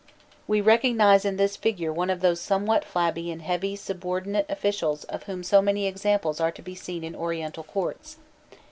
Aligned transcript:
We 0.47 0.61
recognize 0.61 1.25
in 1.25 1.37
this 1.37 1.55
figure 1.55 1.93
one 1.93 2.09
of 2.09 2.21
those 2.21 2.41
somewhat 2.41 2.83
flabby 2.83 3.29
and 3.29 3.39
heavy 3.43 3.75
subordinate 3.75 4.47
officials 4.49 5.03
of 5.03 5.21
whom 5.25 5.43
so 5.43 5.61
many 5.61 5.85
examples 5.85 6.39
are 6.39 6.51
to 6.53 6.61
be 6.63 6.73
seen 6.73 7.03
in 7.03 7.15
Oriental 7.15 7.61
courts. 7.63 8.17